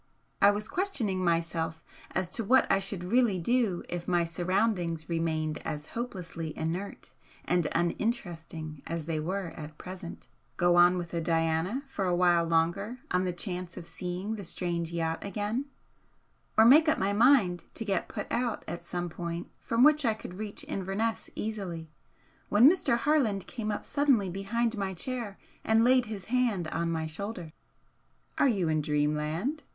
I 0.41 0.49
was 0.49 0.67
questioning 0.67 1.23
myself 1.23 1.83
as 2.15 2.27
to 2.29 2.43
what 2.43 2.65
I 2.71 2.79
should 2.79 3.03
really 3.03 3.37
do 3.37 3.83
if 3.87 4.07
my 4.07 4.23
surroundings 4.23 5.09
remained 5.09 5.59
as 5.59 5.85
hopelessly 5.93 6.57
inert 6.57 7.13
and 7.45 7.67
uninteresting 7.75 8.81
as 8.87 9.05
they 9.05 9.19
were 9.19 9.49
at 9.55 9.77
present, 9.77 10.25
go 10.57 10.75
on 10.75 10.97
with 10.97 11.11
the 11.11 11.21
'Diana' 11.21 11.83
for 11.87 12.05
a 12.05 12.15
while 12.15 12.45
longer 12.45 12.97
on 13.11 13.25
the 13.25 13.31
chance 13.31 13.77
of 13.77 13.85
seeing 13.85 14.37
the 14.37 14.43
strange 14.43 14.91
yacht 14.91 15.23
again 15.23 15.65
or 16.57 16.65
make 16.65 16.89
up 16.89 16.97
my 16.97 17.13
mind 17.13 17.65
to 17.75 17.85
get 17.85 18.07
put 18.09 18.25
out 18.31 18.65
at 18.67 18.83
some 18.83 19.07
point 19.07 19.51
from 19.59 19.83
which 19.83 20.03
I 20.03 20.15
could 20.15 20.33
reach 20.33 20.65
Inverness 20.67 21.29
easily, 21.35 21.91
when 22.49 22.67
Mr. 22.67 22.97
Harland 22.97 23.45
came 23.45 23.71
up 23.71 23.85
suddenly 23.85 24.31
behind 24.31 24.75
my 24.79 24.95
chair 24.95 25.37
and 25.63 25.83
laid 25.83 26.07
his 26.07 26.25
hand 26.25 26.67
on 26.69 26.89
my 26.91 27.05
shoulder. 27.05 27.51
"Are 28.39 28.49
you 28.49 28.67
in 28.67 28.81
dreamland?" 28.81 29.61